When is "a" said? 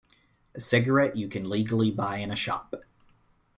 0.55-0.59, 2.31-2.35